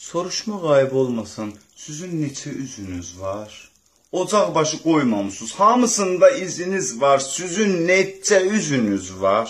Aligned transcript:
Soruşma 0.00 0.56
qayıb 0.62 0.92
olmasın, 0.92 1.54
sizin 1.76 2.12
neçə 2.22 2.50
üzünüz 2.50 3.20
var? 3.20 3.70
Ocaq 4.12 4.54
başı 4.54 4.82
qoymamısınız, 4.82 5.52
hamısında 5.52 6.30
iziniz 6.30 7.00
var, 7.00 7.18
sizin 7.18 7.88
neçə 7.88 8.38
üzünüz 8.56 9.20
var? 9.20 9.48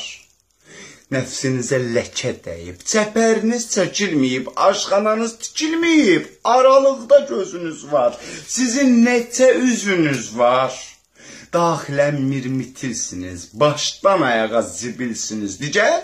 Nəfsinizə 1.12 1.78
ləkə 1.96 2.32
dəyib, 2.46 2.82
çəpəriniz 2.92 3.68
çəkilməyib, 3.76 4.50
aşxananız 4.56 5.36
tikilməyib, 5.44 6.26
aralıqda 6.44 7.18
gözünüz 7.30 7.92
var. 7.92 8.18
Sizin 8.46 9.06
neçə 9.06 9.52
üzünüz 9.54 10.38
var? 10.38 10.72
Daxilən 11.52 12.20
mirmitirsiniz, 12.32 13.48
başdan 13.52 14.20
ayağa 14.32 14.62
zibilsiniz. 14.62 15.60
Digər, 15.62 16.02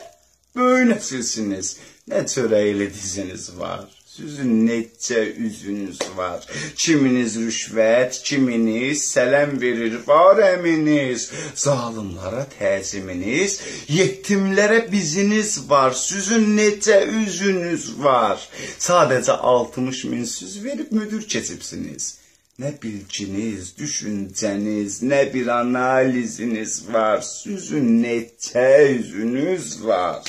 böyünəsirsiniz. 0.57 1.77
Nə 2.11 2.21
çörəkli 2.33 2.93
diziniz 2.95 3.51
var. 3.59 3.87
Sizin 4.17 4.67
neçə 4.67 5.19
üzünüz 5.47 5.99
var. 6.17 6.45
Kiminiz 6.81 7.35
rüşvət, 7.37 8.23
kiminiz 8.25 9.03
sələm 9.11 9.51
verir, 9.61 9.99
var 10.07 10.41
əminiz. 10.41 11.27
Zalimlara 11.65 12.47
təziminiz, 12.55 13.59
yetimlərə 13.93 14.79
biziniz 14.93 15.51
var. 15.69 15.93
Sizin 15.93 16.49
neçə 16.57 16.97
üzünüz 17.25 17.91
var. 18.07 18.41
Sadəcə 18.89 19.37
60 19.53 20.05
min 20.15 20.25
süz 20.25 20.57
verib 20.65 20.97
müdür 20.97 21.29
keçibsiniz. 21.35 22.15
Nə 22.57 22.73
bilginiz, 22.81 23.75
düşüncəniz, 23.77 25.03
nə 25.05 25.21
bir 25.35 25.53
analiziniz 25.59 26.79
var. 26.89 27.21
Sizin 27.21 27.99
neçə 28.01 28.69
üzünüz 28.97 29.85
var. 29.85 30.25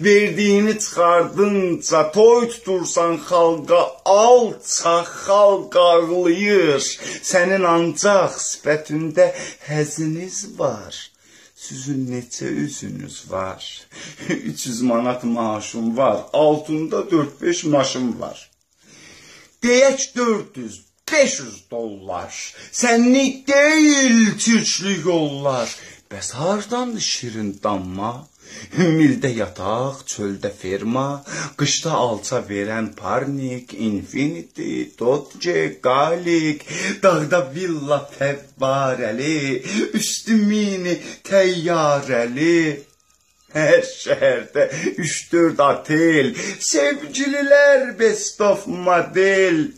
Verdiyini 0.00 0.74
çıxardınca 0.78 2.12
toy 2.12 2.48
tutursan 2.48 3.14
xalqa 3.28 3.82
alçaq 4.04 5.08
xalq 5.26 5.74
ağlayır. 5.90 6.82
Sənin 7.30 7.64
ancaq 7.76 8.32
sifətində 8.48 9.26
həziniz 9.70 10.36
var. 10.60 10.94
Sizin 11.64 12.06
neçə 12.12 12.48
üzünüz 12.66 13.30
var? 13.30 13.86
300 14.28 14.82
manat 14.82 15.24
maaşım 15.24 15.96
var, 15.96 16.18
altında 16.32 16.96
4-5 16.96 17.68
maşım 17.68 18.20
var. 18.20 18.50
Deyək 19.62 20.16
400, 20.16 20.82
500 21.12 21.70
dollar. 21.70 22.54
Sənlik 22.72 23.48
deyil 23.48 24.38
türklük 24.38 25.06
yollar. 25.06 25.76
Bəs 26.10 26.28
hardandır 26.34 27.04
şirin 27.12 27.50
damma? 27.62 28.12
Mildə 28.98 29.28
yataq, 29.40 30.00
çöldə 30.12 30.50
ferma, 30.60 31.04
qışda 31.58 31.92
alça 32.04 32.40
verən 32.48 32.88
parnik, 33.00 33.74
infinity, 33.88 34.72
dodge, 34.98 35.60
qalik, 35.86 36.64
dağda 37.04 37.40
villa 37.54 38.00
fəvvarəli, 38.16 39.38
üstü 40.00 40.40
mini 40.50 40.96
təyyarəli. 41.30 42.60
Hər 43.54 43.80
şəhərdə 44.02 44.66
3-4 45.06 45.62
otel, 45.70 46.34
sevgililər 46.72 47.92
best 48.02 48.42
of 48.50 48.66
model. 48.88 49.68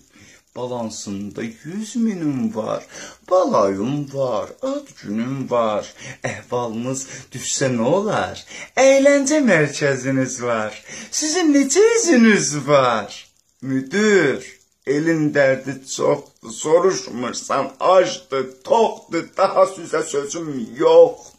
Balansımda 0.57 1.43
yüz 1.43 1.97
minüm 1.97 2.57
var, 2.57 2.87
balayım 3.31 4.15
var, 4.15 4.51
ad 4.63 4.87
günüm 5.03 5.51
var. 5.51 5.95
Ehvalımız 6.25 7.07
düşse 7.33 7.77
ne 7.77 7.83
olar? 7.83 8.45
Eğlence 8.77 9.41
merkeziniz 9.41 10.43
var. 10.43 10.85
Sizin 11.11 11.55
nece 11.55 11.81
iziniz 11.97 12.69
var? 12.69 13.29
Müdür, 13.63 14.59
elin 14.87 15.35
derdi 15.35 15.87
çoktu, 15.97 16.53
soruşmursan 16.53 17.73
açtı, 17.81 18.63
toktu, 18.65 19.27
daha 19.37 19.67
size 19.67 20.03
sözüm 20.03 20.77
yoktu. 20.77 21.33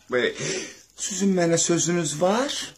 Sizin 0.95 1.38
mənə 1.38 1.57
sözünüz 1.57 2.21
var? 2.21 2.75